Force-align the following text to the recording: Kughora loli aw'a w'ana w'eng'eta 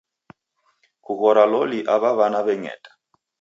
Kughora 1.03 1.43
loli 1.51 1.79
aw'a 1.93 2.11
w'ana 2.17 2.39
w'eng'eta 2.45 2.89